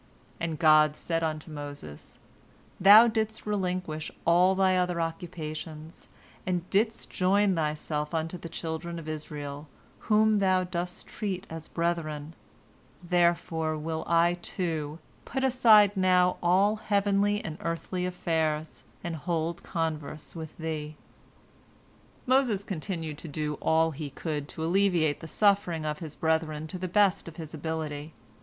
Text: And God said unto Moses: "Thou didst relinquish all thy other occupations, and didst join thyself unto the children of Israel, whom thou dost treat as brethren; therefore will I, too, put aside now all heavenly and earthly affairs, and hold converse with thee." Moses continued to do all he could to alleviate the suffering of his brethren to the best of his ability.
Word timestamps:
And 0.39 0.57
God 0.57 0.95
said 0.95 1.21
unto 1.23 1.51
Moses: 1.51 2.17
"Thou 2.79 3.05
didst 3.07 3.45
relinquish 3.45 4.09
all 4.25 4.55
thy 4.55 4.75
other 4.75 4.99
occupations, 4.99 6.07
and 6.43 6.67
didst 6.71 7.11
join 7.11 7.53
thyself 7.53 8.11
unto 8.15 8.35
the 8.35 8.49
children 8.49 8.97
of 8.97 9.07
Israel, 9.07 9.67
whom 10.09 10.39
thou 10.39 10.63
dost 10.63 11.05
treat 11.05 11.45
as 11.51 11.67
brethren; 11.67 12.33
therefore 13.03 13.77
will 13.77 14.03
I, 14.07 14.33
too, 14.33 14.97
put 15.23 15.43
aside 15.43 15.95
now 15.95 16.37
all 16.41 16.77
heavenly 16.77 17.45
and 17.45 17.59
earthly 17.61 18.07
affairs, 18.07 18.83
and 19.03 19.15
hold 19.15 19.61
converse 19.61 20.35
with 20.35 20.57
thee." 20.57 20.95
Moses 22.25 22.63
continued 22.63 23.19
to 23.19 23.27
do 23.27 23.53
all 23.61 23.91
he 23.91 24.09
could 24.09 24.47
to 24.47 24.63
alleviate 24.65 25.19
the 25.19 25.27
suffering 25.27 25.85
of 25.85 25.99
his 25.99 26.15
brethren 26.15 26.65
to 26.65 26.79
the 26.79 26.87
best 26.87 27.27
of 27.27 27.35
his 27.35 27.53
ability. 27.53 28.13